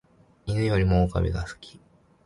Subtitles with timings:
[0.47, 1.79] 犬よりも狼が好き